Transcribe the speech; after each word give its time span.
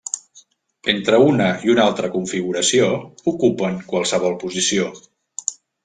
Entre 0.93 1.19
una 1.25 1.49
i 1.67 1.71
una 1.75 1.85
altra 1.91 2.11
configuració 2.17 2.89
ocupen 3.35 3.79
qualsevol 3.93 4.39
posició. 4.47 4.93